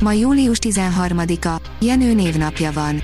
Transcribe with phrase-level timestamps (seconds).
[0.00, 3.02] Ma július 13-a, Jenő névnapja van.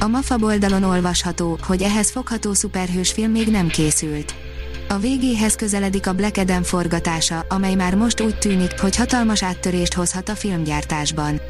[0.00, 4.34] A MAFA oldalon olvasható, hogy ehhez fogható szuperhős film még nem készült.
[4.88, 9.94] A végéhez közeledik a Black Adam forgatása, amely már most úgy tűnik, hogy hatalmas áttörést
[9.94, 11.40] hozhat a filmgyártásban.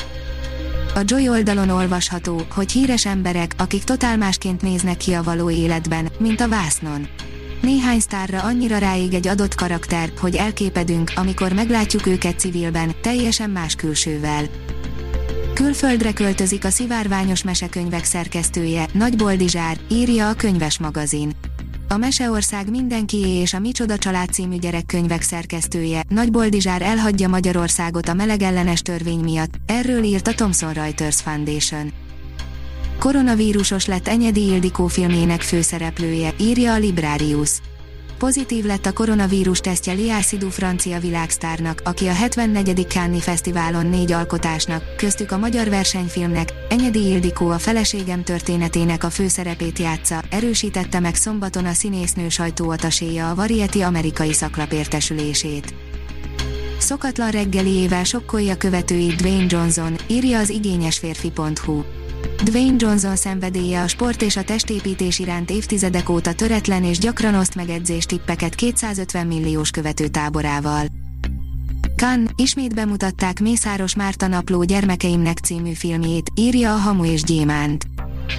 [0.95, 6.09] A Joy oldalon olvasható, hogy híres emberek, akik totál másként néznek ki a való életben,
[6.19, 7.09] mint a vásznon.
[7.63, 13.75] Néhány sztárra annyira ráég egy adott karakter, hogy elképedünk, amikor meglátjuk őket civilben, teljesen más
[13.75, 14.45] külsővel.
[15.63, 21.33] Külföldre költözik a szivárványos mesekönyvek szerkesztője, Nagy Boldizsár, írja a könyves magazin.
[21.89, 28.15] A Meseország mindenkié és a Micsoda család című gyerekkönyvek szerkesztője, Nagy Boldizsár elhagyja Magyarországot a
[28.15, 31.93] melegellenes törvény miatt, erről írt a Thomson Reuters Foundation.
[32.99, 37.61] Koronavírusos lett Enyedi Ildikó filmjének főszereplője, írja a Librarius.
[38.21, 42.87] Pozitív lett a koronavírus tesztje Liászidú francia világsztárnak, aki a 74.
[42.89, 49.79] Cannes Fesztiválon négy alkotásnak, köztük a magyar versenyfilmnek, Enyedi Ildikó a feleségem történetének a főszerepét
[49.79, 55.75] játsza, erősítette meg szombaton a színésznő sajtóataséja a Variety amerikai szaklapértesülését.
[56.79, 61.83] Szokatlan reggeliével sokkolja követőit Dwayne Johnson, írja az igényesférfi.hu.
[62.45, 67.55] Dwayne Johnson szenvedélye a sport és a testépítés iránt évtizedek óta töretlen és gyakran oszt
[67.55, 70.87] meg edzéstippeket 250 milliós követő táborával.
[71.97, 77.85] Kan, ismét bemutatták Mészáros Márta napló gyermekeimnek című filmjét, írja a Hamu és Gyémánt.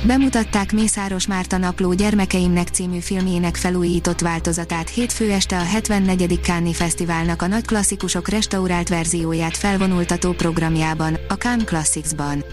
[0.05, 6.39] Bemutatták Mészáros Márta napló gyermekeimnek című filmjének felújított változatát hétfő este a 74.
[6.43, 12.43] Cannes Fesztiválnak a nagy klasszikusok restaurált verzióját felvonultató programjában, a Cannes Classics-ban.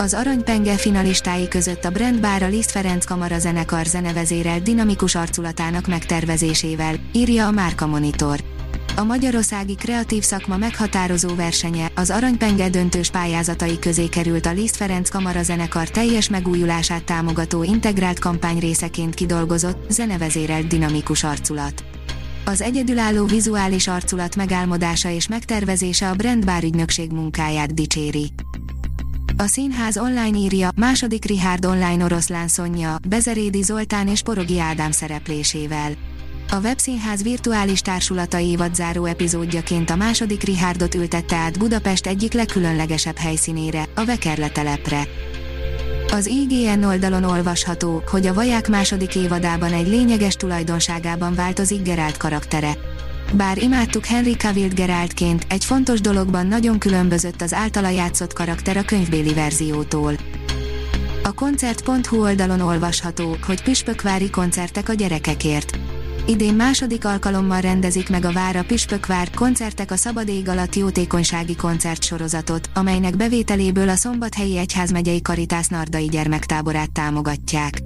[0.00, 5.86] Az aranypenge finalistái között a Brand Bar a Liszt Ferenc Kamara zenekar zenevezérel dinamikus arculatának
[5.86, 8.40] megtervezésével, írja a Márka Monitor.
[8.96, 15.08] A magyarországi kreatív szakma meghatározó versenye, az aranypenge döntős pályázatai közé került a Liszt Ferenc
[15.08, 21.84] Kamara zenekar teljes megújulását támogató integrált kampány részeként kidolgozott, zenevezérelt dinamikus arculat.
[22.44, 28.32] Az egyedülálló vizuális arculat megálmodása és megtervezése a Brand Bar ügynökség munkáját dicséri.
[29.40, 35.92] A színház online írja, második Richard online oroszlán Szonya, Bezerédi Zoltán és Porogi Ádám szereplésével.
[36.50, 43.84] A webszínház virtuális társulata évadzáró epizódjaként a második Richardot ültette át Budapest egyik legkülönlegesebb helyszínére,
[43.94, 45.02] a Vekerle telepre.
[46.12, 52.76] Az IGN oldalon olvasható, hogy a Vaják második évadában egy lényeges tulajdonságában változik Gerált karaktere.
[53.32, 58.82] Bár imádtuk Henry Cavill Geraltként, egy fontos dologban nagyon különbözött az általa játszott karakter a
[58.82, 60.14] könyvbéli verziótól.
[61.22, 65.78] A koncert.hu oldalon olvasható, hogy püspökvári koncertek a gyerekekért.
[66.26, 72.70] Idén második alkalommal rendezik meg a Vára Püspökvár koncertek a Szabad ég alatt jótékonysági koncertsorozatot,
[72.74, 77.82] amelynek bevételéből a Szombathelyi Egyházmegyei Karitász Nardai gyermektáborát támogatják.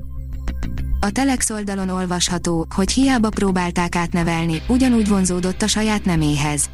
[1.04, 6.70] A Telex oldalon olvasható, hogy hiába próbálták átnevelni, ugyanúgy vonzódott a saját neméhez.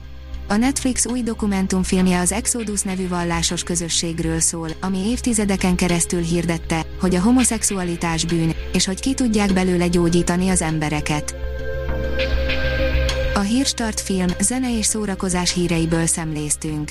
[0.48, 7.14] A Netflix új dokumentumfilmje az Exodus nevű vallásos közösségről szól, ami évtizedeken keresztül hirdette, hogy
[7.14, 11.34] a homoszexualitás bűn, és hogy ki tudják belőle gyógyítani az embereket.
[13.34, 16.90] A Hírstart film, zene és szórakozás híreiből szemléztünk.